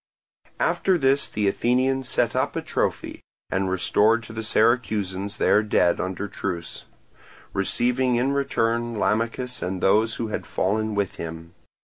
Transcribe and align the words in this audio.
After 0.59 0.97
this 0.97 1.29
the 1.29 1.47
Athenians 1.47 2.09
set 2.09 2.35
up 2.35 2.55
a 2.55 2.61
trophy 2.63 3.21
and 3.51 3.69
restored 3.69 4.23
to 4.23 4.33
the 4.33 4.41
Syracusans 4.41 5.37
their 5.37 5.61
dead 5.61 5.99
under 5.99 6.27
truce, 6.27 6.85
receiving 7.53 8.15
in 8.15 8.31
return 8.31 8.95
Lamachus 8.95 9.61
and 9.61 9.79
those 9.79 10.15
who 10.15 10.29
had 10.29 10.47
fallen 10.47 10.95
with 10.95 11.17
him. 11.17 11.53